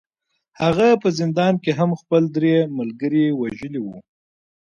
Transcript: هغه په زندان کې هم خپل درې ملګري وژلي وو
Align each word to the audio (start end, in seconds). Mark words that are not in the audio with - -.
هغه 0.61 0.87
په 1.01 1.07
زندان 1.19 1.53
کې 1.63 1.71
هم 1.79 1.91
خپل 2.01 2.23
درې 2.35 2.55
ملګري 2.77 3.25
وژلي 3.39 3.79
وو 3.83 3.97